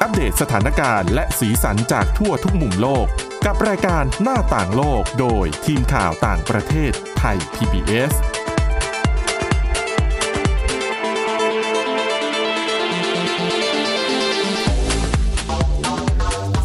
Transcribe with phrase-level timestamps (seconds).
[0.00, 3.06] อัปเดตสถานการณ์และสีสันจากทั่วทุกมุมโลก
[3.46, 8.12] กับรายการหน้าต่างโลกโดยทีมข่าวต่างประเทศไทย PBS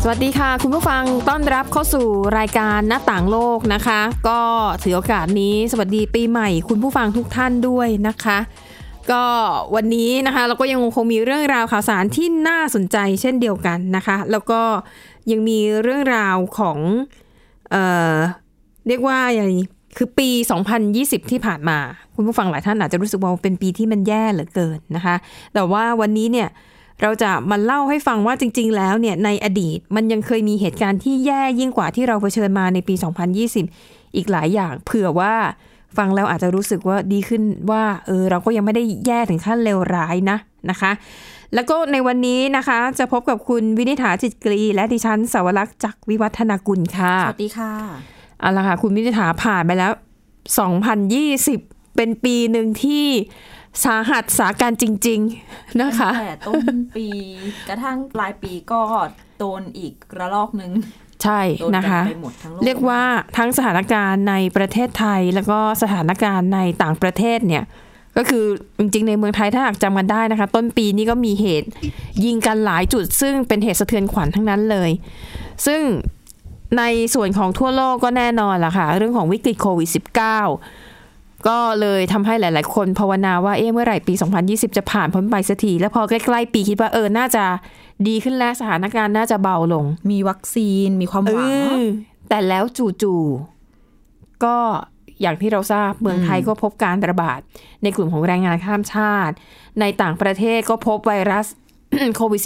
[0.06, 2.08] สวัสดีค่ะ คุณผู้ฟังต้อนรับเข้าสู่
[2.38, 4.42] รายการหน้าต่างโลกนะคะ ก็
[4.84, 8.38] ถือโอกาสนี้สวัสดีปีใหม่ คุณผู้ฟังทุกท่านด้วยนะคะ
[9.12, 9.24] ก็
[9.76, 14.62] วันนี้นะคะเราก็ยังคงมีเรื่องราวข่าวสารที่น่าสนใจเช่นเดียวกันนะคะ แล้วก็
[15.32, 16.78] ยังมีเรื่องราวของ
[17.72, 17.84] เอ่
[18.16, 18.18] อ
[18.88, 19.50] เรียกว่าอย่าง
[19.98, 20.30] คือปี
[20.82, 21.78] 2020 ที่ผ่านมา
[22.16, 25.16] คุณผู้ฟังหลายท่านอาจจะรู้สึกว่าเป็นปีที่มันแย่เหลือเกินนะคะ
[25.54, 26.50] แต่ว่าวันนี้เนี่ย
[27.02, 32.96] เราจะมาเล่าให้ฟังว่าจริง ๆ แล้วเนี่ยในอดีตมันยังเคยมีเหตุการณ์ที่แย่ยิ่งกว่าที่เราเผชิญมาในปี
[33.56, 35.34] 2020 อีกหลายอย่างเผื่อว่า
[35.98, 40.38] ฟังแล้วอาจจะรู้สึกว่าดีขึ้นว่าเออเราก็ยังไม่ได้แย่ถึงขั้นเลวร้ายนะ
[40.70, 40.92] นะคะ
[41.54, 47.74] แล้วก็ในวันนี้นะคะ จะพบกับคุณวินิษฐาจิตกรี และดิฉันสาวรักษ์จักรวิวัฒนากุลค่ะ สวัสดีค่ะ
[48.40, 49.94] เอาละค่ะ คุณวินิษฐาผ่านไปแล้ว
[51.14, 53.06] 2020 เป็นปีหนึ่งที่
[53.84, 55.20] สาหัสสาการจริง
[55.52, 57.08] ๆนะคะตั้งแต่ต้นปี
[57.70, 58.82] กระทั่งปลายปีก็
[59.40, 60.72] โดนอีกระลอกหนึ่ง
[61.24, 63.02] ใช่โดนนะกัคะไปหมดทั้งโลกเรียกว่า
[63.38, 67.64] ทั้งสถานการณ์ในประเทศไทยแล้วก็สถานการณ์ในต่างประเทศเนี่ย
[68.18, 68.46] ก็คือ
[68.80, 71.68] จริงๆในเมืองไทยถ้าหากจำกันได้นะคะ ต้นปีนี้ก็มีเหตุ
[72.26, 74.90] ยิงกันหลายจุด ซึ่งเป็นเหตุสะเทือนขวัญทั้งนั้นเลย
[75.66, 75.82] ซึ่ง
[76.78, 76.84] ใน
[77.14, 84.14] ส่วนของทั่วโลกก็แน่นอนล่ะค่ะ เรื่องของวิกฤตโควิด -19 ก็เลยทำให้หลาย ๆ คนภาวนาว่าเอ๊ะเมื่อไหร่ปี
[84.46, 87.44] 2020 จะผ่านพ้นไปสักที แล้วพอใกล้ ๆ ปีคิดว่าเออ น่าจะ
[88.08, 91.86] ดีขึ้นแล้วสถานการณ์น่าจะเบาลง มีวัคซีนมีความหวังเออ
[92.30, 92.64] แต่แล้ว
[93.02, 94.58] จู่ๆก็
[95.22, 97.40] อย่างที่เราทราบเมืองไทยก็พบการระบาด
[97.84, 99.36] ในกลุ่มของแรงงานข้ามชาติ
[99.80, 101.48] ในต่างประเทศก็พบไวรัส
[102.16, 102.42] โควิด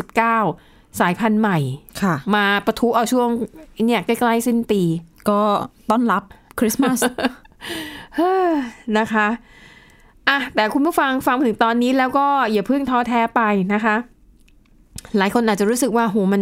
[0.48, 1.58] -19 สายพันธุ์ใหม่
[2.02, 3.30] ค่ะมาปะทุเอาช่วง
[3.86, 4.82] เนี่ยใกล้ๆสิ้นปี
[5.30, 5.42] ก็
[5.90, 6.24] ต้อนรับ
[6.60, 7.00] คริสต์มาส
[8.98, 9.28] นะคะ
[10.30, 13.42] อะแต่คุณผู้ฟังฟังมาถึงตอนนี้แล้วก็อย่าเพิ่งท้อแท้ไป
[13.74, 13.96] นะคะ
[15.18, 16.42] หลายคนอาจจะรู้สึกว่าโหมัน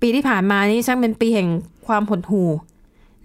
[0.00, 1.48] ปีที่ผ่านมานี่ช่างเป็นปีแห่ง
[1.86, 2.50] ความหดหู่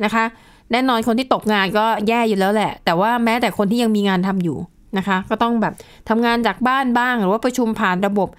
[0.04, 0.26] นะคะ
[0.72, 4.58] แน่นอนคนที่ตกงานก็แย่อยู่แล้วแหละ แต่ว่าแม้แต่คนที่ยังมีงานทำอยู่
[4.98, 5.74] นะคะ ก็ต้องแบบ
[6.10, 8.30] ทำงานจากบ้านบ้าง หรือว่าประชุมผ่านระบบ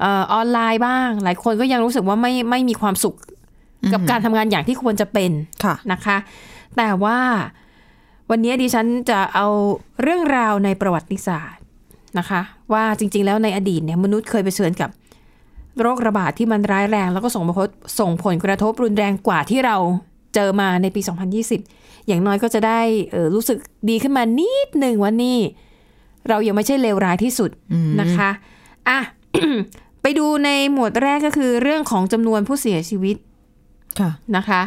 [0.00, 3.16] เออออนไลน์บ้าง หลายคนก็ยังรู้สึกว่าไม่ไม่มีความสุข
[3.92, 5.30] กับการทำงานอย่างที่ควรจะเป็น
[5.64, 6.16] ค่ะนะคะ
[6.76, 7.18] แต่ว่า
[8.30, 9.46] วันนี้ดิฉันจะเอา
[10.02, 11.62] เรื่องราวในประวัติศาสตร์
[12.18, 12.40] นะคะ
[12.72, 14.90] ว่าจริง ๆ แล้วในอดีตเนี่ยมนุษย์เคยเผชิญกับ
[15.82, 17.68] โรคระบาดที่มันร้ายแรง แล้วก็ส่งผล
[18.00, 19.76] ส่งผลกระทบรุนแรงกว่าที่เรา
[20.34, 21.00] เจอมาในปี
[21.54, 22.80] 2020 อย่างน้อยก็จะได้
[23.12, 23.58] เอ่อรู้สึก
[23.88, 25.38] ดีขึ้นมานิดหนึ่งว่านี่
[26.28, 27.50] เรายังไม่ใช่เลวร้ายที่สุด
[28.00, 28.30] นะคะ
[28.88, 28.98] อะ
[30.02, 33.16] ไปดูในหมวดแรกก็คือเรื่องของจำนวนผู้เสียชีวิต
[34.00, 34.62] ค่ะนะคะ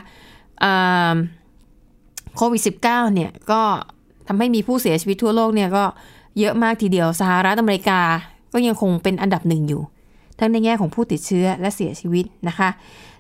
[0.64, 1.16] อ่า
[2.38, 3.62] โควิด -19 เนี่ยก็
[4.28, 5.84] ทำให้มีผู้เสียชีวิตทั่วโลกเนี่ยก็
[6.40, 8.02] เยอะมากทีเดียวสหรัฐอเมริกา
[8.54, 9.82] ก็ยังคงเป็นอันดับหนึ่งอยู่
[10.42, 12.70] ทั้งในแง่ของผู้ติดเชื้อและเสียชีวิตนะคะ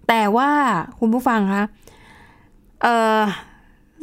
[0.07, 0.51] แต่ว่า
[0.99, 1.63] คุณผู้ฟังคะ
[2.81, 3.21] เอ่อ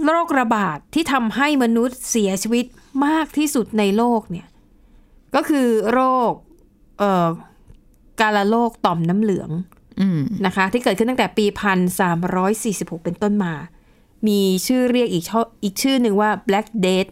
[0.05, 2.65] โรคระบาดที่ทำให้มนุษย์เสียชีวิต
[3.07, 4.47] มากที่สุดในโลกเนี่ย
[5.35, 6.33] ก็คือโรค
[6.99, 7.29] เอ่อ
[8.21, 9.51] กาฬโรคต่อมน้ำเหลือง
[10.01, 11.47] อืมนะคะ ที่เกิดขึ้นตั้งแต่ปี
[12.25, 13.55] 1346 เป็นต้นมา
[14.29, 17.11] มีชื่อเรียกอีกช่ออีกชื่อหนึ่งว่า Black Death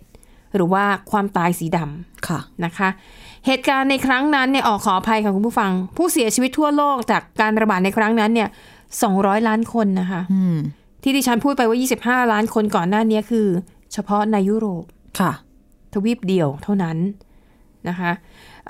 [0.56, 1.78] หรือว่าความตายสีด
[2.26, 2.88] ค่ะำนะคะ
[3.46, 8.48] เหตุการณ์ในครั้งนั้นเนี่ยออกขออภัยค่ะคุณผู้ฟัง ผู้เสียชีวิตทั่วโลกจากการระบาดในครั้งนั้นเนี่ย
[8.98, 10.56] 200ล้านคนนะคะอืม
[11.02, 11.78] ที่ดิฉันพูดไปว่า
[12.22, 13.46] 25 ล้านคนก่อนหน้านี้คือ
[13.92, 14.84] เฉพาะในยุโรป
[15.20, 15.32] ค่ะ
[15.94, 16.96] ทวีปเดียวเท่านั้น
[17.88, 18.12] นะคะ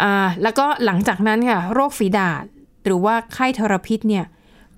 [0.02, 2.44] อ่าแล้วก็หลังจากนั้นค่ะโรคฝีดาษ
[2.84, 4.24] หรือว่าไข้ทรพิษเนี่ย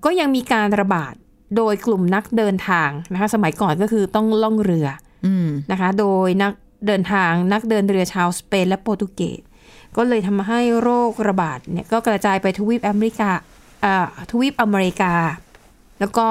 [0.05, 1.13] ก็ยังมีการระบาด
[1.57, 4.87] โดยกลุ่มนักเดินทางนะคะสมัยก่อนก็คือต้องล่องเรือ
[5.25, 6.53] อืมนะคะ โดยนัก
[6.87, 9.41] เดินทางนักเดินเรือชาวสเปนและโปรตุเกส
[9.97, 13.31] ก็เลยทำให้โรคระบาดเนี่ยก็กระจายไปทวีปอเมริกา
[13.85, 15.13] อ่าทวีปอเมริกา
[15.99, 16.27] แล้วก็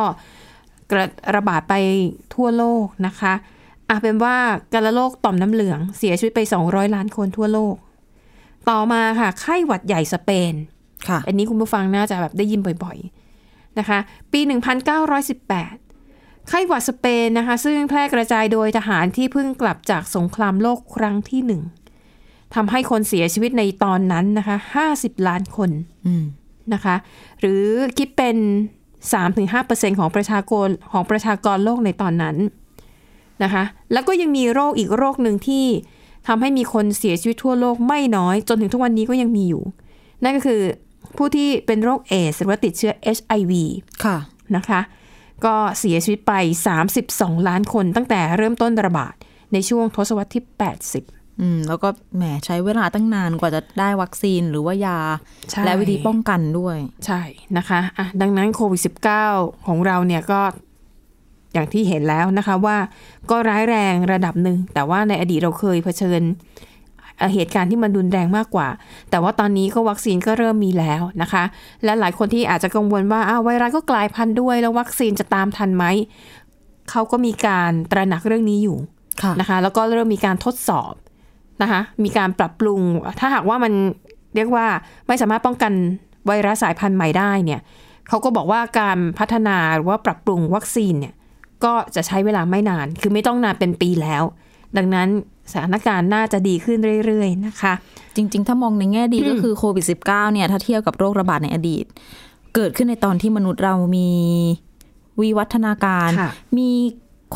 [0.91, 1.05] กระ
[1.37, 1.75] ระบาดไป
[2.35, 3.35] ทั่วโลกนะคะ
[3.88, 4.37] อะเป็นว่า
[4.73, 7.77] การโรคต่อมน้ำเหลืองเสียชีวิตไป 200 ล้านคนทั่วโลก
[8.69, 10.53] ต่อมาค่ะ ไข้หวัดใหญ่สเปน
[11.09, 13.99] ค่ะอันนี้คุณผู้ฟังน่าจะแบบได้ยินบ่อยๆนะคะ
[14.33, 14.41] ปี
[15.25, 21.62] 1918 ไข้หวัดสเปนนะคะ ซึ่งแพร่กระจายโดยทหารที่เพิ่งกลับจากสงครามโลกครั้งที่หนึ่ง
[22.55, 24.56] ทำให้คนเสียชีวิตในตอนนั้นนะคะ
[24.91, 25.71] 50ล้านคน
[26.06, 26.25] อืม
[26.75, 26.97] นะคะ
[27.41, 27.65] หรือ
[27.99, 28.37] คิดเป็น
[29.17, 32.37] 3-5%ของประชากรของประชากรโลกในตอนนั้น
[33.43, 35.67] นะคะ แล้วก็ยังมีโรคอีกโรคหนึ่งที่
[36.29, 39.62] ทำให้มีคนเสียชีวิตทั่วโลกไม่น้อย จนถึงทุกวันนี้ก็ยังมีอยู่
[40.23, 40.61] นั่นก็คือ
[41.17, 43.53] ผู้ที่เป็นโรคเอดส์หรือว่าติดเชื้อ HIV
[44.05, 44.17] ค่ะ
[44.56, 44.81] นะคะ
[45.45, 46.33] ก็เสียชีวิตไป
[46.91, 49.15] 32 ล้านคนตั้งแต่เริ่มต้นระบาด
[49.53, 50.45] ในช่วงทศวรรษที่
[50.85, 54.99] 80 อืมแล้วก็แหมใช้เวลาตั้งนานกว่าจะได้วัคซีนหรือว่ายา
[55.50, 56.76] ใช่และวิธีป้องกันด้วย
[57.06, 57.20] ใช่
[57.56, 58.81] นะคะอะดังนั้นโควิด
[59.25, 60.40] -19 ของเราเนี่ยก็
[61.52, 62.76] อย่างที่เห็นแล้วนะคะว่า
[63.31, 66.23] ก็ร้ายแรงระดับหนึ่ง แต่ว่าในอดีตเราเคยเผชิญ
[67.19, 68.69] เอ่อเหตุการณ์ที่มันรุนแรงมากกว่า
[69.11, 71.44] แต่ว่าตอนนี้ก็วัคซีนก็เริ่มมีแล้วนะคะ
[71.85, 75.85] และหลายคนที่อาจจะกังวลว่าอ้าวไวรัสก็กลายพันธุ์ด้วย แล้ววัคซีนจะตามทันไหม
[76.90, 78.76] เขาก็มีการตระหนักเรื่องนี้อยู่
[79.23, 80.93] ค่ะนะคะ แล้วก็เริ่มมีการทดสอบ
[81.63, 82.81] นะคะมีการปรับปรุง
[83.21, 83.73] ถ้าหากว่ามัน
[84.35, 84.67] เรียกว่า
[85.07, 85.73] ไม่สามารถป้องกัน
[86.27, 87.61] ไวรัสสายพันธุ์ใหม่ได้เนี่ย
[88.09, 91.15] เขาก็บอกว่าการพัฒนาหรือว่าปรับปรุงวัคซีนเนี่ย
[91.65, 94.23] ก็จะใช้เวลาไม่นาน คือไม่ต้องนานเป็นปีแล้ว
[94.77, 95.09] ดังนั้น
[95.53, 97.73] สถานการณ์น่าจะดีขึ้นเรื่อยๆนะคะ
[98.17, 101.85] จริง ๆ ถ้ามองในแง่ดีก็คือโควิด -19 เนี่ยถ้าเทียบกับโรคระบาดในอดีต
[102.55, 104.11] เกิดขึ้นในตอนที่มนุษย์เรามี
[105.21, 106.71] วิวัฒนาการค่ะมี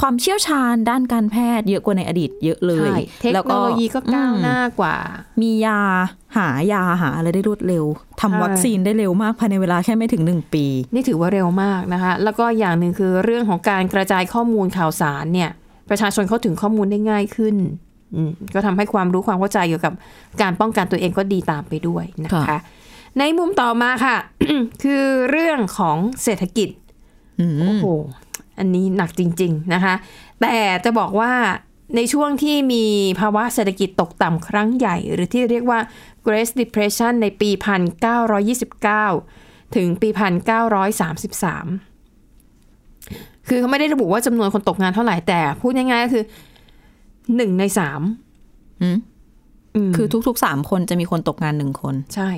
[0.01, 4.97] ความเชี่ยวชาญด้านการแพทย์เยอะกว่าในอดีตเยอะเลยใช่เทคโนโลยีก็ก้าวหน้ากว่า
[5.41, 5.81] มียา
[6.37, 7.85] หายาหาอะไรได้รวดเร็ว
[8.21, 15.51] ทำใช่วัคซีนได้เร็วมากภายในเวลาแค่ไม่ถึงหนึ่งปี นี่ถือว่าเร็วมากนะคะ แล้วก็อย่างหนึ่งคือเรื่องของการกระจายข้อมูลข่าวสารเนี่ย
[15.91, 17.57] ประชาชนเข้าถึงข้อมูลได้ง่ายขึ้น
[18.15, 19.95] อืมก็ทำให้ความรู้ความเข้าใจเกี่ยวกับ
[20.43, 22.59] การป้องกันตัวเองก็ดีตามไปด้วยนะคะค่ะ
[23.19, 24.17] ในมุมต่อมาค่ะ
[24.83, 26.69] คือเรื่องของเศรษฐกิจ
[27.41, 27.87] อืมโอ้โห
[28.59, 29.95] อันนี้หนักจริง ๆ นะคะ
[30.41, 30.55] แต่
[30.85, 31.33] จะบอกว่า
[31.97, 32.85] ในช่วงที่มี
[33.21, 35.79] ภาวะเศรษฐกิจตกต่ำครั้งใหญ่ หรือที่เรียกว่า
[36.27, 37.51] Great Depression ในปี
[39.03, 40.19] 1929 ถึงปี 1933
[43.49, 46.25] คือเขาไม่ได้ระบุว่าจำนวนคนตกงานเท่าไหร่แต่พูดง่ายๆก็คือ
[47.37, 48.01] หนึ่งในสาม
[48.83, 48.97] อืม
[49.89, 52.31] มคือทุกๆสามคนจะมีคนตกงานหนึ่งคน ใช่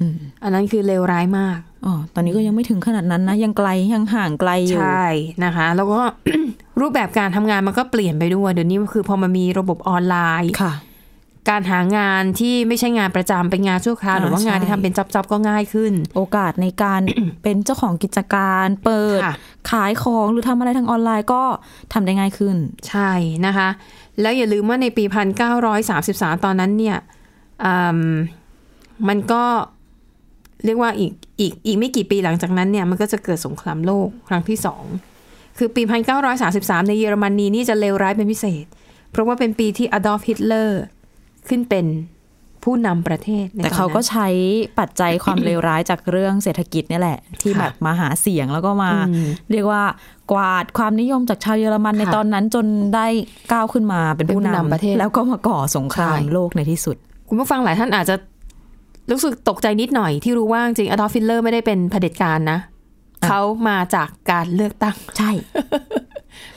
[0.00, 5.06] อืมอันนั้นคือเลวร้ายมากอ๋อตอนนี้ก็ยังไม่ถึงขนาดนั้นนะ ยังไกลยังห่างไกลอยู่ ใช่
[5.44, 6.00] นะคะ แล้วก็
[6.80, 10.72] รูปแบบการทำงานมันก็เปลี่ยนไปด้วย เดี๋ยวนี้คือพอมันมีระบบออนไลน์ค่ะ
[11.48, 17.00] การหางานที่ไม่ใช่งานประจำเป็นงานชั่วคราวอ่าหรือว่างานใช่ที่ทำเป็นจับๆก็ง่ายขึ้น โอกาสในการ
[17.42, 19.34] เป็นเจ้าของกิจการเปิดค่ะ
[19.70, 21.42] ขายของหรือทำอะไรทางออนไลน์ก็
[21.92, 22.56] ทำได้ง่ายขึ้น
[22.88, 23.10] ใช่
[23.46, 23.68] นะคะ
[24.20, 25.04] แล้วอย่าลืมว่าในปี
[25.74, 26.96] 1933 ตอนนั้นเนี่ย
[27.64, 28.00] อืม
[29.08, 29.44] มันก็
[30.64, 34.84] เรียกว่าอีกอีกอีกไม่กี่ปีหลังจากนั้นเนี่ยมันก็จะเกิดสงครามโลกครั้งที่สอง
[35.58, 35.82] คือปี
[36.36, 38.64] 1933 ในเยอรมนีนี่จะเลวร้ายเป็นพิเศษ
[39.10, 40.82] เพราะว่าเป็นปีที่อดอล์ฟฮิตเลอร์
[41.48, 41.86] ขึ้นเป็น
[42.64, 44.28] ผู้นำประเทศในแต่ตอนเขาก็นั้นใช้
[44.78, 49.82] ปัจจัยความเลวร้ายจากเรื่องเศรษฐกิจเนี่ยแหละ ที่ค่ะแบบมาหาเสียงแล้วก็มาอืมเรียกว่า
[50.32, 53.06] กวาดความนิยมจากชาวเยอรมันในค่ะตอนนั้นจนได้
[53.52, 56.96] ก้าวขึ้นมาเป็นผู้เป็นผู้นำนำประเทศ แล้วก็มาก่อสงครามใช่โลกในที่สุด
[57.28, 58.16] คุณผู้ฟังหลายท่านอาจจะ
[59.10, 62.58] รู้สึกตกใจนิดหน่อยที่รู้ว่าจริงอดอล์ฟฮิตเลอร์ไม่ได้เป็นเผด็จการนะ
[63.22, 65.30] อะเขามาจากการเลือกตั้ง ใช่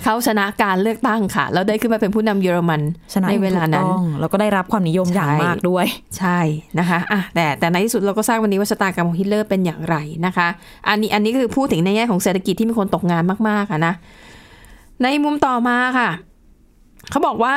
[0.03, 2.81] เขาชนะการเลือกตั้งค่ะ แล้วได้ขึ้นมาเป็นผู้นำเยอรมัน
[3.13, 5.85] ชนะในเวลานั้นถูกต้องแล้วก็ได้รับความนิยมอย่างใช่มากด้วย
[6.17, 6.39] ใช่
[6.79, 10.47] นะคะอะแต่แต่ในที่สุดเราก็ทราบวันนี้ว่าชะตากรรมของฮิตเลอร์เป็นอย่างไรนะคะ
[10.87, 13.93] อันนี้อันนี้คือพูดถึงในแง่ของเศรษฐกิจที่มีคนตกงานมากๆอะนะ
[15.03, 16.09] ในมุมต่อมาค่ะ
[17.09, 17.55] เขาบอกว่า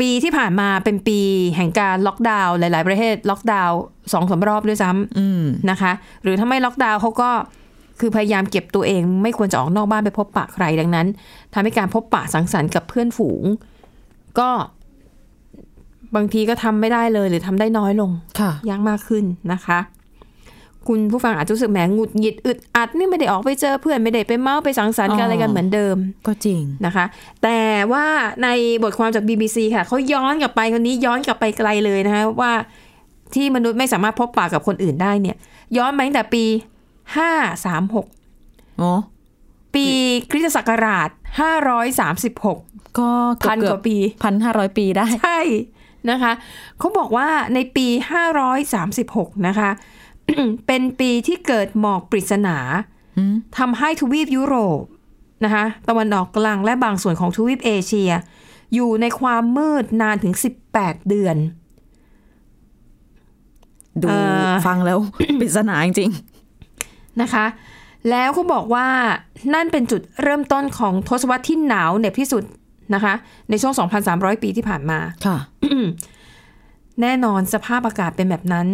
[0.00, 1.18] ปีที่ผ่านมาเป็นปี
[1.56, 3.78] แห่งการล็อกดาวน์หลาย ๆ ประเทศล็อกดาวน์
[4.12, 5.92] สองสามรอบด้วยซ้ำอืมนะคะ
[6.22, 7.30] หรือถ้าไม่ล็อกดาวน์เขาก็
[8.00, 11.06] คือพยายามเก็บตัวเองไม่ควรจะออกนอกบ้านไปพบปะใครดังนั้น
[11.54, 13.44] ทำให้การพบปะสังสรรค์กับเพื่อนฝูง
[14.38, 14.50] ก็
[16.16, 18.10] บางทีก็ทำไม่ได้เลยหรือทำได้น้อยลง
[18.40, 19.78] ค่ะยากมากขึ้นนะคะ
[20.88, 25.96] คุณผู้ฟังอาจจะรู้สึกแหมหงุดหงิดอึดอัดนี่ไม่ได้ออกไปเจอเพื่อนไม่ได้ไปเมาไปสังสรรค์กันอ๋อออะไรกันเหมือนเดิม
[26.26, 27.04] ก็จริงนะคะ
[27.42, 27.60] แต่
[27.92, 28.06] ว่า
[28.42, 28.48] ใน
[28.82, 32.52] บทความจาก BBC ค่ะเขาย้อนกลับไปคนนี้ย้อนกลับไปไกลเลยนะคะว่า
[33.34, 35.36] ที่มนุษย์ไม่สามารถพบปะกับคนอื่นได้เนี่ย
[35.76, 36.44] ย้อนมาตั้งแต่ปี
[37.22, 38.92] 536อ๋อ
[39.74, 39.86] ปี
[40.30, 41.08] คริสตศักราช
[41.82, 43.10] 536ก็
[43.48, 45.40] พันกว่าปีพันห้าร้อยปีได้ ใช่
[46.10, 46.32] นะคะ
[46.78, 47.86] เขาบอกว่าในปี
[48.66, 49.70] 536นะคะ
[50.66, 52.56] เป็นปีที่เกิดหมอกปริศนา
[53.18, 54.82] อืมทำให้ทวีปยุโรป
[55.44, 58.10] นะคะตะวันออกกลางและบางส่วนของทวีปเอเชีย
[58.74, 60.34] อยู่ในความมืดนานถึง
[60.72, 61.36] 18 เดือน
[64.02, 64.18] ดูเอ่
[64.48, 64.98] อฟังแล้ว
[65.40, 66.10] ปริศนาจริง
[67.22, 67.46] นะคะ
[68.10, 68.86] แล้วเขาบอกว่า
[69.54, 72.42] นั่นเป็นจุดเริ่มต้นของทศวรรษที่หนาวเหน็บที่สุด
[72.94, 73.14] นะคะ
[73.50, 73.74] ในช่วง
[74.08, 75.38] 2,300 ปีที่ผ่านมาๆค่ะ
[77.00, 78.66] แน่นอนสภาพอากาศเป็นแบบนั้น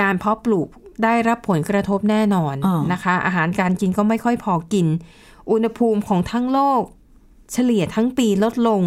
[0.00, 0.68] การเพาะปลูก
[1.04, 4.86] ได้รับผลกระทบแน่นอนอ่านนะคะ อาหารการกินก็ไม่ค่อยพอกิน
[5.50, 6.82] อุณหภูมิของทั้งโลก
[7.52, 8.80] เฉลี่ยทั้งปีลดลง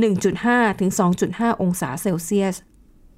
[0.00, 0.90] 1.5 ถึง
[1.26, 2.54] 2.5 องศาเซลเซียส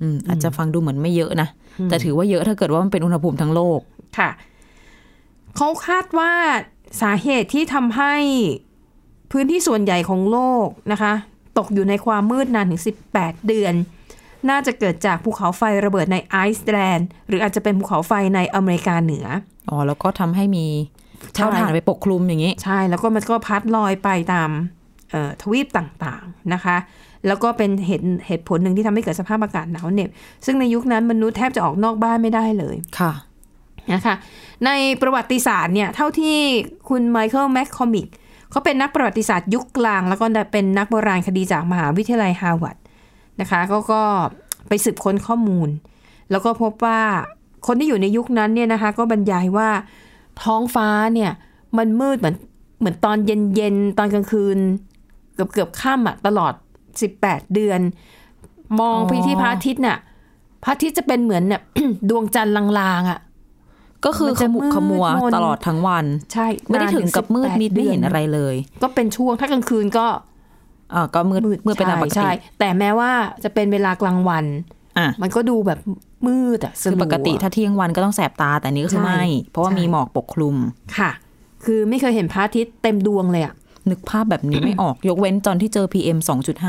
[0.00, 1.48] อืมอาจจะฟังดูเหมือนไม่เยอะนะ
[1.88, 3.80] แต่ถือว่าเยอะถ้าเกิดว่ามันเป็นอุณหภูมิทั้งโลก
[4.18, 4.30] ค่ะ
[5.56, 6.32] เขาคาดว่า
[7.02, 8.14] สาเหตุที่ทำให้
[9.32, 11.12] พื้นที่ส่วนใหญ่ของโลกนะคะ
[11.58, 12.82] ตกอยู่ในความมืดนานถึง
[13.14, 13.74] 18 เดือน
[14.48, 19.26] น่าจะเกิดจากภูเขาไฟระเบิดในไอซ์แลนด์หรืออาจจะเป็นภูเขาไฟในอเมริกาเหนือ
[19.68, 20.66] อ๋อ แล้วก็ทำให้มี
[21.34, 24.50] เถ้าถ่านไปปกคลุมอย่างนี้ ใช่ แล้วก็มันก็พัดลอยไปตาม
[25.10, 26.76] เอ่อทวีปต่างๆนะคะ
[27.26, 30.10] แล้วก็เป็นเหตุเหตุผลหนึ่งที่ทำให้เกิดสภาพอากาศหนาวเหน็บ
[30.44, 33.12] ซึ่งในยุคนั้นมนุษย์แทบจะออกนอกบ้านไม่ได้เลย ค่ะ
[33.92, 34.14] นะคะ
[34.66, 34.70] ใน
[35.02, 36.36] ประวัติศาสตร์เนี่ย เท่าที่
[36.88, 38.06] คุณไมเคิลแมคคอมิก
[38.50, 42.76] เขาเป็นนักประวัติศาสตร์ยุคกลาง แล้วก็เป็นนักโบราณคดีจากมหาวิทยาลัยฮาร์วาร์ด
[43.40, 44.02] นะคะก็ก็
[44.68, 45.68] ไปสืบค้นข้อมูล
[46.30, 47.00] แล้วก็พบว่า
[47.66, 49.68] คนที่อยู่ในยุคนั้นเนี่ยนะคะ ก็บรรยายว่า
[50.42, 51.30] ท้องฟ้าเนี่ย
[51.78, 52.36] มันมืดเหมือน
[52.80, 54.58] เหมือนตอนเย็นๆตอนกลางคืน
[55.34, 56.52] เกือบเกือบค่ำอะตลอด
[57.02, 57.80] 18 เดือน
[58.80, 59.98] มองไปที่พระอาทิตย์เนี่ย
[60.62, 61.60] พระอาทิตย์จะเป็นเหมือนเนี่ย
[62.08, 63.20] ดวงจันทร์ลางๆอะ
[64.04, 70.18] ก็คือมันขจะมุกขมัวมืดมนตลอดทั้งวัน ใช่ ไม่ได้ถึงกับมืด18มิดไม่เห็นอะไรเลย ก็เป็นช่วงถ้ากลางคืนก็อ่า
[71.14, 73.10] ก็มืดมืดเป็นตามปกใช่ติใช่แต่แม้ว่า
[73.44, 74.44] จะเป็นเวลากลางวัน
[74.98, 75.78] อะมันก็ดูแบบ
[76.26, 80.56] มืดอะสคือลัวปกติถ้าเที่ยงวันก็ต้องแสบตาแต่อันนี้ก็คือใช่ไม่ เพราะว่าใช่มีหมอกปกคลุม
[80.98, 81.10] ค่ะ
[81.64, 83.54] คือไม่เคยเห็นพระอาทิตย์เต็มดวงเลยอะ
[83.90, 86.18] นึกภาพแบบนี้ไม่ออกยกเว้นตอนที่เจอ PM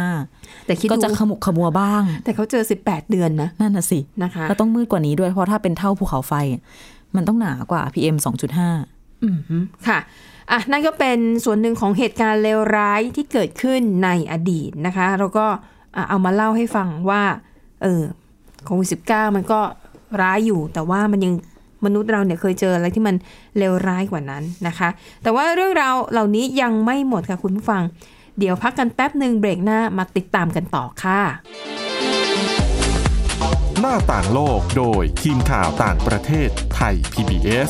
[0.08, 6.34] 2.5 แต่คิดก็ดูจะขมุกขมัวบ้าง แต่เขาเจอ 18 เดือนนะ นั่นน่ะสินะคะก็ต้องมืดกว่านี้ด้วยเพราะถ้าเป็นเท่าภูเขาไฟ
[7.16, 9.01] มันต้องหนากว่า PM 2.5อืมฮึ
[9.88, 10.00] ค่ะ
[10.52, 15.48] อะนั่นก็เป็นส่วนหนึ่งของเหตุการณ์เลวร้ายที่เกิดขึ้นในอดีตนะคะเราก็
[16.10, 17.24] เอามาเล่าให้ฟังว่า
[17.82, 18.04] เออ
[18.66, 18.98] โควิดสิ
[19.36, 19.60] มันก็
[20.22, 21.34] ร้ายอยู่ แต่ว่ามันยัง
[21.86, 23.16] มนุษย์เราเนี่ยเคยเจออะไรที่มัน
[23.58, 24.90] เลวร้ายกว่านั้นนะคะ
[25.24, 27.82] แต่ว่าเรื่องราวเหล่านี้ยังไม่หมดค่ะคุณผู้ฟัง
[28.40, 31.22] เดี๋ยวพักกันแป๊บหนึ่งเบรกหน้ามาติดตามกันต่อค่ะ
[33.80, 37.70] หน้าต่างโลกโดยทีมข่าวต่างประเทศไทย PBS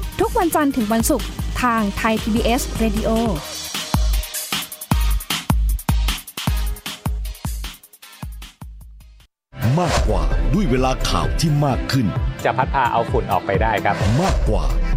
[0.21, 1.27] ทุกวันจันทร์ถึงวันศุกร์
[1.61, 3.09] ทางไทย PBS Radio
[9.79, 10.23] มากกว่า
[10.53, 12.07] ด้วยเวลาข่าวที่มากขึ้น
[12.43, 14.63] จะพัดพาเอาฝุ่นออกไปได้ครับ มากกว่า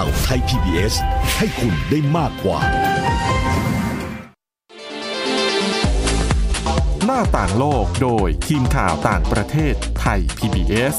[0.00, 0.94] ข่าวไทย PBS
[1.36, 2.58] ให้คุณได้มากกว่า
[7.04, 10.94] หน้าต่างโลกโดยทีมข่าวต่างประเทศไทย PBS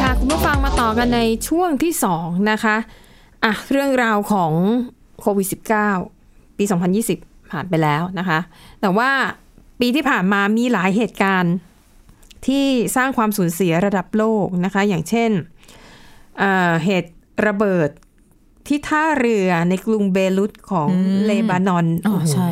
[0.00, 2.76] ค่ะคุณผู้ฟังมาต่อกันในช่วงที่สองนะคะ
[3.44, 4.52] อะ เรื่องราวของ
[5.20, 5.48] โควิด
[6.02, 6.64] -19 ปี
[7.08, 8.38] 2020 ผ่านไปแล้วนะคะ
[8.80, 9.10] แต่ว่า
[9.80, 11.56] ปีที่ผ่านมามีหลายเหตุการณ์
[12.46, 12.66] ที่
[12.96, 15.30] สร้างความสูญเสียระดับโลกนะคะ อย่างเช่น
[16.38, 17.10] เอ่อเหตุ
[17.46, 17.88] ระเบิด
[18.66, 22.50] ที่ท่าเรือในกรุงเบรุตของอืมเลบานอนอ๋อโโหใช่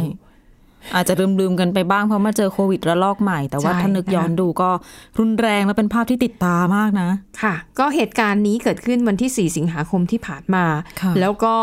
[0.94, 4.70] อาจจะลืมๆกันไปบ้างเพราะมาเจอโควิดระลอกใหม่ แต่ว่าใช่ถ้านึกย้อนนะคะดูก็
[5.18, 7.10] รุนแรงและเป็นภาพที่ติดตามากนะ
[7.42, 10.64] ค่ะ ก็เหตุการณ์นี้เกิดขึ้นวันที่ 4 สิงหาคมที่ผ่านมา
[11.00, 11.54] ค่ะแล้วก็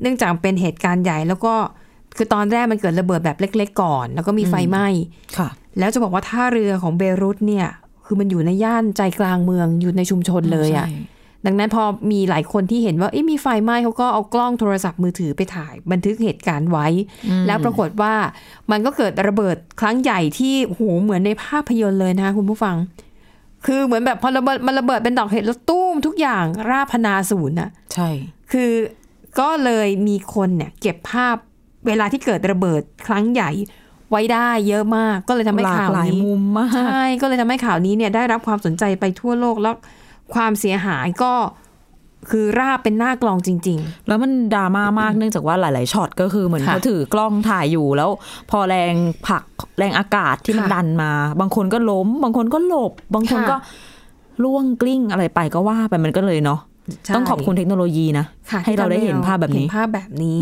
[0.00, 1.54] เนื่องจากเป็นเหตุการณ์ใหญ่แล้วก็
[2.16, 4.86] คือตอนแรกมันเกิดระเบิดแบบเล็ก ๆ ก่อน แล้วก็มีไฟไหม้
[5.38, 7.68] ค่ะ แล้วจะบอกว่าท่าเรือของเบรุตเนี่ย
[8.06, 11.12] คือมันอยู่ในย่านใจกลางเมืองอยู่ในชุมชนเลยอะ่ะใช่
[11.46, 16.86] ดังนั้นพอมีหลายคนที่เห็นว่าเอ๊ะมีไฟไหม้เขาก็เอากล้องโทรศัพท์มือถือไปถ่าย บันทึกเหตุการณ์ไว้
[17.46, 18.14] แล้วปรากฏว่า
[18.70, 22.76] มันก็เกิดระเบิดครั้งใหญ่ที่โอ้โหเหมือนในภาพยนตร์เลยนะคะคุณผู้ฟัง
[23.66, 28.08] คือเหมือนแบบพอระเบิดมันระเบิดเป็นดอกเห็ดแล้วตุ้มทุกอย่างราพนาศูนย์น่ะใช่
[28.52, 28.70] คือ
[29.40, 31.36] ก็เลยมีคนเนี่ยเก็บภาพ
[31.86, 33.50] เวลาที่เกิดระเบิดครั้งใหญ่
[34.10, 39.74] ไว้ได้เยอะมาก ก็เลยทำให้หลากข่าวหลายนี้มุมมากใช่ก็เลยทำให้ข่าวนี้เนี่ยได้รับความสนใจไปทั่วโลกแล้ว
[40.34, 41.32] ความเสียหายก็
[42.30, 48.10] คือราบเป็นหน้ากลองจริงแล้วมันดราม่ามากเนื่องจากว่าหลาย ๆช็อตก็คือเหมือนค่ะเขาถือกล้องถ่ายอยู่แล้ว
[48.50, 48.94] พอแรง
[49.26, 49.44] ผลัก
[49.78, 51.10] แรงอากาศที่มันค่ะดันมา
[51.40, 53.56] บางคนก็ล้ม บางคนก็หลบ บางคนค่ะก็
[54.44, 56.60] ล่วงกลิ้งอะไรไปก็ว่าไปมันก็เลยเนาะ
[57.04, 60.36] ใช่ต้องขอบคุณเทคโนโลยีนะๆค่ะให้เราได้เห็นภาพแบบนี้เห็นภาพแบบนี้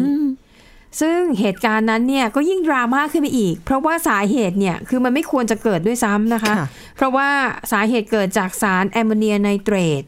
[1.01, 7.29] ซึ่งเหตุการณ์นั้นเนี่ยก็ยิ่งดราม่าขึ้นไปอีก เพราะว่าสาเหตุเนี่ยคือมันไม่ควรจะเกิดด้วยซ้ำนะคะค่ะเพราะว่า
[7.73, 10.03] สาเหตุเกิดจากสารแอมโมเนียไนเตรต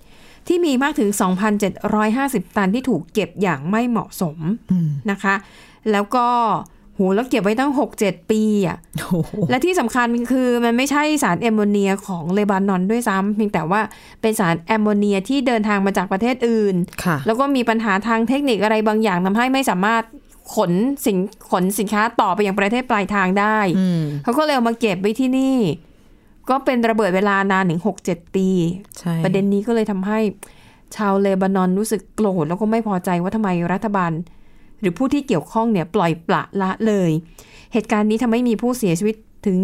[0.49, 1.11] ที่มีมากถึง
[1.83, 4.39] 2,750 ตันที่ถูกเก็บอย่างไม่เหมาะสม
[5.11, 5.35] นะคะ
[5.93, 6.27] แล้วก็
[6.95, 13.81] โหแล้วเก็บไว้ตั้ง 6-7 ปีอะโอ้โหและที่สำคัญคือมันไม่ใช่สารแอมโมเนียของเลบานอนด้วยซ้ำเพียงแต่ว่า
[14.21, 16.75] เป็นสารแอมโมเนียที่เดินทางมาจากประเทศอื่น
[17.05, 20.03] ค่ะแล้วก็มีปัญหาทางเทคนิคอะไรบางอย่างทำให้ไม่สามารถ
[20.55, 20.73] ขน
[21.05, 21.19] สิน
[21.51, 25.59] ขนสินค้าต่อไปยังประเทศปลายทางได้อืมเขาก็เลยเอามาเก็บไว้ที่นี่
[26.51, 28.49] ก็เป็นระเบิดเวลานานถึงหกเจ็ดปี
[28.99, 30.21] ใช่ประเด็นนี้ก็เลยทำให้
[30.97, 34.13] ชาวเลบานอนรู้สึกโกรธแล้วก็ไม่พอใจว่าทำไมรัฐบาล
[34.81, 37.11] หรือผู้ที่เกี่ยวข้องเนี่ยปล่อยปละละเลย
[37.73, 39.59] เหตุการณ์นี้ทำให้มีผู้เสียชีวิตถึง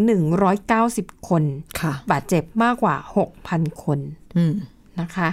[0.60, 1.42] 190 คน
[1.80, 2.94] ค่ะ บาดเจ็บมากกว่า
[3.38, 3.98] 6,000 คน
[4.36, 4.54] อืม
[5.00, 5.28] นะคะ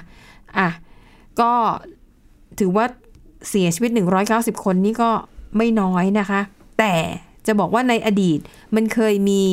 [0.58, 0.70] อะ
[1.40, 1.52] ก็
[2.60, 2.86] ถือว่า
[3.50, 3.92] เสียชีวิต
[4.28, 5.12] 190 คนนี่ก็
[5.56, 6.42] ไม่น้อยนะคะ
[6.80, 6.96] แต่
[7.46, 8.40] จะบอกว่าในอดีต
[8.76, 9.44] มันเคยมี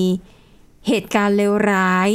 [0.89, 2.09] เหตุการณ์เลวร้าย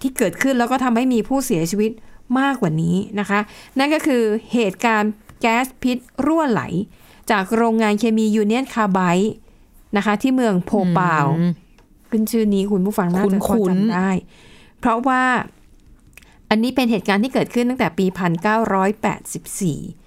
[0.00, 1.90] ที่เกิดขึ้นแล้วก็ทำให้มีผู้เสียชีวิต
[2.38, 3.40] มากกว่านี้นะคะ
[3.78, 6.62] นั่นก็คือเหตุการณ์แก๊สพิษรั่วไหล
[7.30, 9.32] จากโรงงานเคมียูเนียนคาไบต์
[9.96, 11.52] นะคะ ที่เมืองโพปาวอืม
[12.10, 14.10] ขึ้นชื่อนี้คุณผู้ฟังน่าจะพอคุ้นๆจำได้
[14.80, 15.22] เพราะว่า
[16.50, 20.03] อันนี้เป็นเหตุการณ์ที่เกิดขึ้นตั้งแต่ปี 1984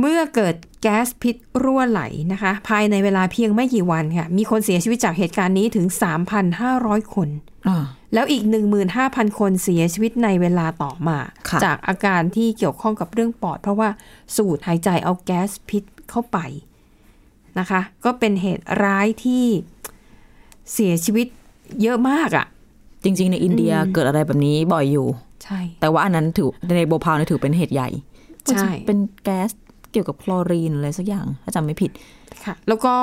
[0.00, 2.02] เมื่อเกิดแก๊สพิษรั่วไหล
[2.32, 5.86] นะคะ ภายในเวลาเพียงไม่กี่วันค่ะ มีคนเสียชีวิตจากเหตุการณ์นี้ถึง
[6.50, 7.28] 3,500 คน
[7.68, 8.42] อ่าแล้วอีก
[8.90, 13.88] 15,000 คนเสียชีวิตในเวลาต่อมาค่ะจากอาการที่เกี่ยวข้องกับเรื่องปอด เพราะว่า
[14.36, 16.38] สูดหายใจเอาแก๊สพิษเข้าไป
[17.58, 19.44] นะคะ ก็เป็นเหตุร้ายที่
[20.72, 21.26] เสียชีวิต
[21.82, 22.46] เยอะมากอะ่ะ
[23.04, 25.06] จริง ๆ ในอินเดียอืมเกิดอะไรแบบนี้บ่อยอยู่
[25.44, 27.88] ใช่ แต่ว่าอันนั้นถือในโบพาวเนี่ยถือเป็นเหตุใหญ่
[28.50, 29.50] ใช่ เป็นแก๊ส
[29.92, 31.90] เกี่ยวกับคลอรีนอะไรสักอย่างถ้าจำไม่ผิด
[32.44, 32.94] ค่ะ แล้วก็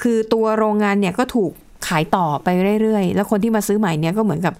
[0.00, 1.52] คือตัวโรงงานเนี่ยก็ถูก
[1.88, 2.48] ขายต่อไป
[2.82, 4.54] เรื่อยๆ แล้วคนที่มาซื้อใหม่เนี่ยก็เหมือนกับ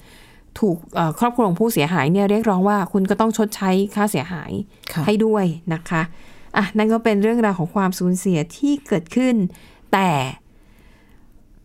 [0.60, 4.52] ถูกเอ่อครอบครัวของผู้เสียหายเนี่ยเรียกร้องว่าคุณก็ต้องชดใช้ค่าเสียหาย
[4.92, 6.02] ค่ะให้ด้วยนะคะ
[6.56, 9.34] อะนั่นก็เป็นเรื่องราวของความสูญเสียที่เกิดขึ้น
[9.92, 10.10] แต่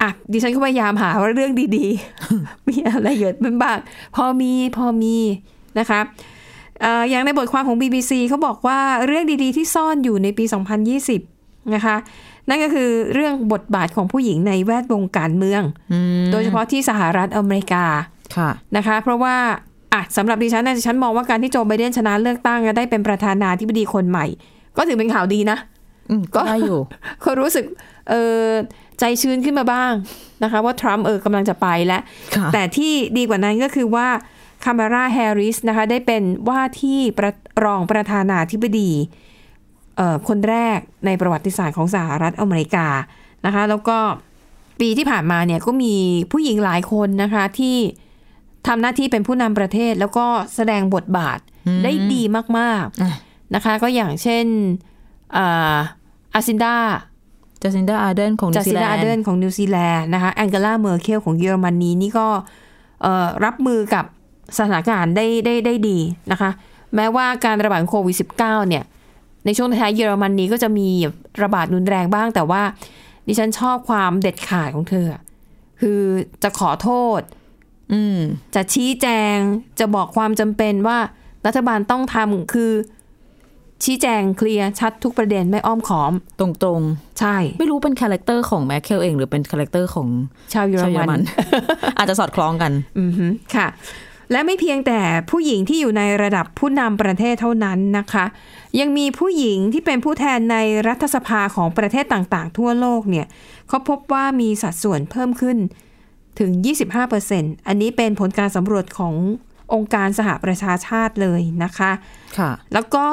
[0.02, 3.78] อะดิฉันก็พยายามหาว่าเรื่องดีๆ มีอะไรเกิดขึ้นบ้าง
[4.16, 5.16] พอมีพอมี
[5.80, 6.38] นะคะเอ่อ
[7.10, 10.46] อย่างในบทความของ BBC เขาบอกว่าเรื่องดีๆ ที่ซ่อนอยู่ในปี
[11.10, 11.96] 2020 นะคะ
[12.50, 15.62] นั่นก็คือเรื่องบทบาทของผู้หญิงในแวดวงการเมือง
[16.32, 17.86] โดยเฉพาะที่สหรัฐอเมริกา
[18.36, 19.36] ค่ะนะคะ เพราะว่า
[19.94, 24.26] อะสำหรับดิฉันนะดิฉันมองว่าการที่โจไบเดนชนะเลือกตั้งและได้เป็นประธานาธิบดีคนใหม่
[24.78, 25.58] ก็ถือเป็นข่าวดีนะ
[26.10, 26.80] อืมก็ได้อยู่
[27.22, 27.66] เขารู้สึก
[28.10, 28.46] เออ
[29.00, 29.92] ใจชื้นขึ้นมาบ้าง
[30.44, 32.02] นะคะ ว่าทรัมป์เออกำลังจะไปแล้ว
[32.36, 34.08] ค่ะแต่ที่ดีกว่านั้นก็คือว่า
[34.64, 37.32] คามาราแฮร์ริสนะคะได้เป็นว่าที่ประ
[37.66, 38.92] รองประธานาธิบดี
[39.98, 42.88] เอ่อคนแรกในประวัติศาสตร์ของสหรัฐอเมริกา
[43.46, 43.98] นะคะแล้วก็
[44.80, 45.96] ปีที่ผ่านมาเนี่ยก็มี
[46.32, 47.78] ผู้หญิงหลายคนนะคะที่
[48.68, 51.40] ทำหน้าที่เป็นผู้นำประเทศแล้วก็แสดงบทบาท
[51.84, 52.22] ได้ดี
[52.60, 54.46] มากอะๆนะคะก็อย่างเช่น
[55.38, 56.76] อาซินดา
[57.62, 62.28] จัสซินดาอาร์เดนของนิจาวซีซิแลดาอาร์เดนนด์ของนิวซีแลนด์นะคะแองเกลาเมอร์เคลของเยอรมนีนี่ก็
[63.02, 64.06] เอ่อรับมือกับ
[64.58, 65.98] สถานการณ์ได้ได้ได้ดี
[66.32, 66.50] นะคะ
[66.96, 68.84] แม้ว่าการระบาดของโควิด -19 เนี่ย
[69.46, 70.90] ในช่วงท้ายๆเยอรมนีก็จะมี
[71.44, 72.62] ระบาดรุนแรงบ้าง แต่ว่า
[73.28, 75.06] ดิฉันชอบความเด็ดขาดของเธอ
[75.82, 76.02] คือ
[76.44, 77.22] จะขอโทษ
[77.94, 78.18] อืม
[78.56, 79.36] จะชี้แจง
[79.80, 80.98] จะบอกความจำเป็นว่า
[81.46, 82.72] รัฐบาลต้องทำคือ
[83.84, 90.08] ชี้แจงเคลียร์ชัดทุกประเด็นไม่อ้อมค้อม ตรงๆ ใช่ ไม่รู้เป็น character ของแมร์เคิลเองหรือเป็น character ของ
[90.54, 91.22] ชาวเยอรชาวเยอรมัมันน
[91.98, 93.68] อาจจะสอดคล้องกัน อือฮึค่ะ
[94.32, 98.26] และไม่เพียงแต่ผู้หญิงที่อยู่ในระดับผู้นำประเทศเท่านั้นนะคะ
[98.80, 103.28] ยังมีผู้หญิงที่เป็นผู้แทนในรัฐสภาของประเทศต่างๆ ทั่วโลกเนี่ย
[103.68, 105.58] เขาพบว่ามีสัดส่วนเพิ่มขึ้น
[106.40, 106.52] ถึง
[107.10, 109.14] 25%อันนี้เป็นผลการสำรวจของ
[109.74, 111.92] องค์การสหประชาชาติเลยนะคะ
[112.38, 113.06] ค่ะ แล้วก็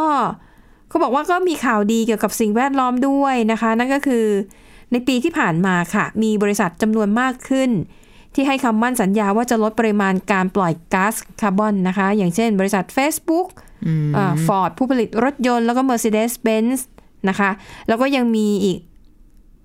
[0.89, 4.25] เขาบอกว่าก็มีข่าวดีเกี่ยวกับสิ่งแวดล้อมด้วยนะคะ นั่นก็คือ
[4.93, 7.71] ในปีที่ผ่านมาค่ะ มีบริษัทจำนวนมากขึ้น
[8.37, 13.47] ที่ให้คำมั่นสัญญาว่าจะลดปริมาณการปล่อยก๊าซคาร์บอนนะคะ อย่างเช่นบริษัท Facebook
[14.47, 16.79] ฟอร์ดผู้ผลิตรถยนต์แล้วก็ Mercedes-Benz
[17.29, 17.51] นะคะ
[17.89, 18.79] แล้วก็ยังมีอีก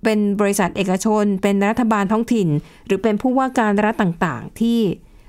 [0.03, 2.47] เป็นบริษัทเอกชน เป็นรัฐบาลท้องถิ่น
[2.86, 4.79] หรือเป็นผู้ว่าการรัฐต่างๆ ที่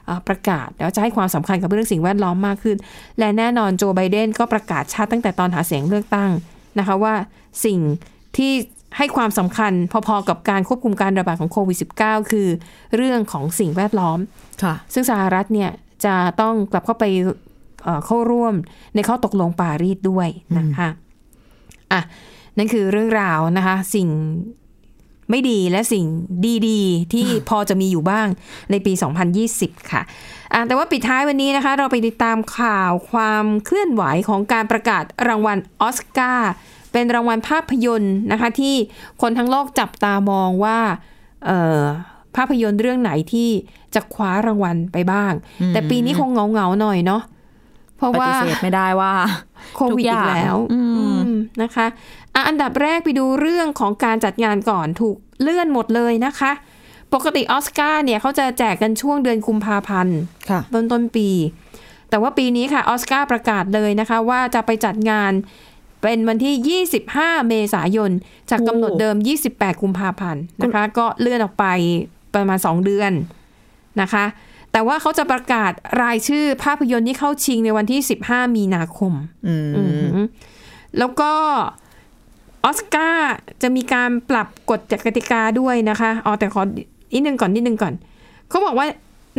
[0.07, 2.77] เอ่อประกาศแล้วจะให้ความสำคัญกับเรื่องสิ่งแวดล้อมมากขึ้น
[3.19, 6.31] และแน่นอนโจไบเดนก็ประกาศชัดตั้งแต่ตอนหาเสียงเลือกตั้ง
[6.79, 7.15] นะคะว่า
[7.65, 7.79] สิ่ง
[8.37, 8.53] ที่
[8.97, 9.73] ให้ความสำคัญ
[10.09, 12.49] พอๆกับการควบคุมการระบาดของโควิด -19 คือ
[12.97, 14.19] เรื่องของสิ่งแวดล้อม
[14.63, 15.71] ค่ะซึ่งสหรัฐเนี่ย
[16.05, 17.05] จะต้องกลับเข้าไป
[17.83, 18.55] เอ่อเข้าร่วม
[18.95, 20.89] ในข้อตกลงปารีสด้วยนะคะ
[21.93, 22.01] อะ
[22.59, 24.09] นั่นคือเรื่องราวนะคะ สิ่ง
[25.31, 26.05] ไม่ดีและสิ่ง
[26.69, 28.27] ดีๆ ที่พอจะมีอยู่บ้าง
[28.71, 28.93] ในปี
[29.43, 30.03] 2020 ค่ะ
[30.53, 36.53] อะ แต่ว่าปิดท้ายวันนี้นะคะ เราไปติดตามข่าวความเคลื่อนไหวของการประกาศรางวัลออสการ์
[36.93, 38.75] เป็นรางวัลภาพยนตร์นะคะที่
[39.23, 40.79] คนทั้งโลกจับตามองว่า
[41.47, 41.83] เอ่อ
[42.37, 43.51] ภาพยนตร์เรื่องไหนที่
[43.95, 45.33] จะคว้ารางวัลไปบ้าง
[45.69, 47.23] แต่ปีนี้คงเหงาๆหน่อยเนาะ
[47.97, 49.13] เพราะปว่าฏิเสธไม่ได้ว่า
[49.77, 51.31] โควิดอีกแล้วอืมอืม
[51.63, 51.87] นะคะ
[52.35, 56.53] อะอันดับแรกไปดูเรื่องของการจัดงานก่อนถูกเลื่อนหมดเลยนะคะ
[57.15, 60.19] ปกติออสการ์เนี่ยเขาจะแจกกันช่วงเดือนกุมภาพันธ์
[60.51, 61.29] ค่ะต้นต้นปี
[62.11, 65.33] แต่ว่าปีนี้ค่ะออสการ์ประกาศเลยนะคะ ว่าจะไปจัดงาน
[66.03, 68.11] เป็นวันที่ 25 เมษายน
[68.51, 69.17] จากกำหนดเดิม
[69.51, 71.67] 28 กุมภาพันธ์นะคะ ก็เลื่อนออกไป
[72.35, 73.13] ประมาณ 2 เดือน
[74.01, 74.25] นะคะ
[74.73, 79.13] แต่ว่าเขาจะประกาศรายชื่อภาพยนตร์ที่เข้าชิงในวันที่ 15 มีนาคม
[79.47, 79.83] อืมอื
[80.25, 80.27] ม
[80.99, 81.33] แล้วก็
[82.65, 86.63] ออสการ์จะมีการปรับกฎกติกาด้วยนะคะอ๋อแต่ขอ
[87.15, 87.95] นิดนึงก่อนนิดนึงก่อน
[88.49, 88.87] เขาบอกว่า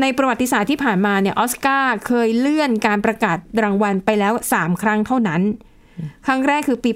[0.02, 5.42] ในประวัติศาสตร์ที่ผ่านมาเนี่ยออสการ์เคยเลื่อนการประกาศรางวัลไปแล้ว 3 ครั้งเท่านั้น
[6.26, 6.92] ครั้งแรกคือปี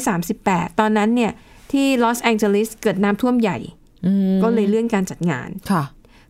[0.00, 1.32] 1938 ตอนนั้นเนี่ย
[1.72, 3.58] ที่ลอสแองเจลิสเกิดน้ำท่วมใหญ่
[4.06, 5.82] อืมก็เลยเลื่อนการจัดงานค่ะ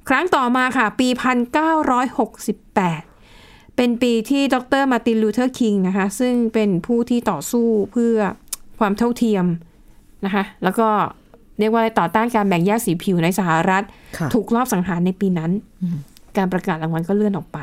[0.08, 8.16] ครั้งต่อมาค่ะ ปี 1968 เป็นปีที่ดรมาร์ตินลูเทอร์คิงนะคะ ซึ่งเป็นผู้ที่ต่อสู้เพื่อ
[8.78, 9.44] ความเท่าเทียม
[10.24, 10.88] นะคะ แล้วก็
[11.58, 13.82] เรียกว่าอะไรต่อต้านการแบ่งแยกสีผิวในสหรัฐ
[14.18, 15.50] ค่ะถูกลอบสังหารในปีนั้น
[16.36, 17.58] การประกาศรางวัลก็เลื่อนออกไป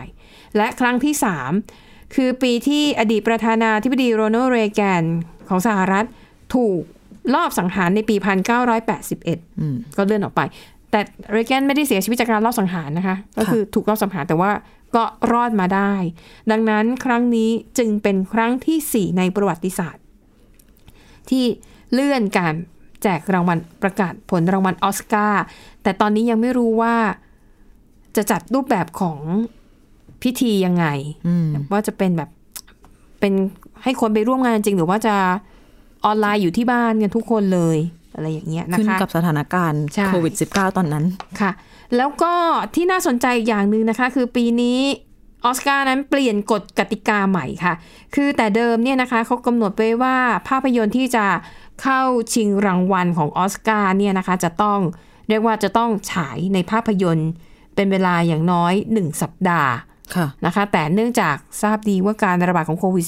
[0.57, 1.13] และครั้งที่
[1.53, 5.03] 3 คือปีที่อดีตประธานาธิบดีโรนัลด์เรแกน
[5.49, 6.05] ของสหรัฐ
[6.55, 6.81] ถูก
[7.35, 8.15] ลอบสังหารในปี
[8.87, 10.41] 1981อืมก็เลื่อนออกไป
[10.91, 10.99] แต่
[11.31, 14.51] เรแกนไม่ได้เสียชีวิตจากการลอบสังหารนะคะ ก็คือถูกลอบสังหารแต่ว่า
[14.95, 15.93] ก็รอดมาได้
[16.51, 20.03] ดังนั้นครั้งนี้จึงเป็นครั้งที่ 4 ในประวัติศาสตร์
[21.29, 21.43] ที่
[21.93, 22.53] เลื่อนการ
[23.03, 25.43] แจกรางวัลประกาศผลรางวัลออสการ์
[25.83, 26.95] แต่ตอนนี้ยังไม่รู้ว่า
[28.15, 29.19] จะจัดรูปแบบของ
[30.23, 30.85] พิธียังไง
[31.27, 32.29] อืมว่าจะเป็นแบบ
[33.19, 33.33] เป็น
[33.83, 35.15] ให้คนไปร่วมงานจริง หรือว่าจะ
[36.05, 37.77] ออนไลน์อยู่ที่บ้านกันทุกคนเลย
[38.15, 41.05] อะไรอย่างเงี้ยนะคะขึ้นกับสถานการณ์ใช่โควิด -19 ตอนนั้น
[41.39, 41.51] ค่ะ
[41.97, 42.33] แล้วก็
[42.75, 44.79] ที่น่าสนใจอย่างหนึ่งนะคะ คือปีนี้
[45.45, 47.73] ออสการ์นั้นเปลี่ยนกฎกติกาใหม่ค่ะ
[48.15, 50.17] คือแต่เดิมเนี่ยนะคะเขากำหนดไว้ว่า
[50.49, 51.25] ภาพยนตร์ที่จะ
[51.81, 52.01] เข้า
[52.33, 54.79] ชิงรางวัลของออสการ์เนี่ยนะคะ จะต้อง
[55.29, 57.29] เรียกว่าจะต้องฉายในภาพยนตร์
[57.75, 59.88] เป็นเวลาอย่างน้อย 1 สัปดาห์ค่ะ
[60.45, 63.05] นะคะ แต่เนื่องจากทราบดีว่าการระบาดของโควิด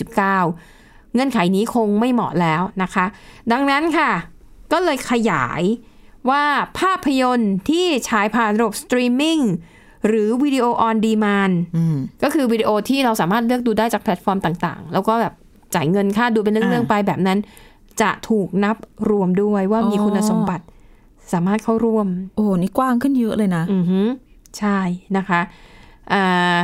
[0.57, 3.05] -19 เงื่อนไขนี้คงไม่เหมาะแล้วนะคะ
[3.51, 4.11] ดังนั้นค่ะ
[4.71, 5.61] ก็เลยขยาย
[6.29, 6.43] ว่า
[6.79, 9.39] ภาพยนตร์ที่ฉายผ่านระบบสตรีมมิ่ง
[10.07, 15.33] หรือ video on demand อืมก็คือวิดีโอที่เราสามารถเลือกดูได้จากแพลตฟอร์มต่างๆ แล้วก็แบบ
[15.75, 17.39] จ่ายเงินค่าดูเป็นเรื่องๆไปแบบนั้น
[18.01, 18.77] จะถูกนับ
[19.09, 20.65] รวมด้วยว่ามีอ๋อคุณสมบัติ
[21.33, 24.01] สามารถเข้าร่วม โอ้นี่กว้างขึ้นเยอะเลยนะ อือฮึ
[24.57, 24.79] ใช่
[25.17, 25.41] นะคะ
[26.13, 26.59] อ่า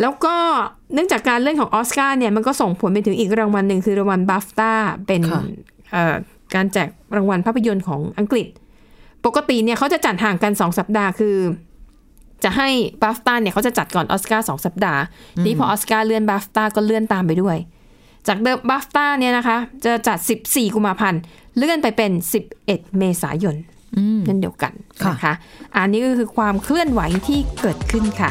[0.00, 0.34] แล้วก็
[0.94, 4.72] เนื่องจากการเล่นของออสการ์เนี่ยมันก็ส่งผลไปถึงอีกรางวัลหนึ่งคือรางวัลบัฟต้า
[5.06, 5.42] เป็นค่ะ
[5.92, 6.14] เอ่อ
[6.54, 8.46] การแจกรางวัลภาพยนตร์ของอังกฤษ
[9.26, 11.36] ปกติเนี่ยเขาจะจัดห่างกัน 2 สัปดาห์คือ
[12.44, 12.68] จะให้
[13.02, 15.00] BAFTA เนี่ยเขาจะจัดก่อนออสการ์สองสัปดาห์
[15.44, 17.56] นี่พอออสการ์เลื่อน BAFTA ก็เลื่อนตามไปด้วย
[18.28, 21.20] จากเดิม BAFTA เนี่ยนะคะ จะจัด 14 กุมภาพันธ์
[21.56, 22.12] เลื่อนไปเป็น
[22.54, 22.66] 11
[22.98, 23.56] เมษายน
[23.96, 24.72] อืมเช่นเดียวกัน
[25.04, 25.34] ค่ะนะคะ
[25.76, 28.30] อันนี้ก็คือความเคลื่อนไหวที่เกิดขึ้นค่ะ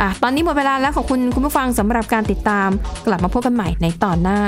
[0.00, 2.68] อะตอนนี้หมดเวลาแล้วขอบคุณคุณผู้ฟังสำหรับการติดตาม
[3.06, 4.40] กลับมาพบกันใหม่ในตอนหน้า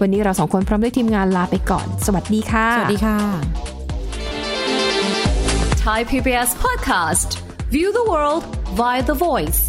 [0.00, 3.18] วันนี้เราสองคนพร้อมด้วยทีมงานลาไปก่อน สวัสดีค่ะ สวัสดีค่ะ
[5.86, 7.28] Thai PBS podcast.
[7.74, 8.44] View the world
[8.80, 9.60] via the voice.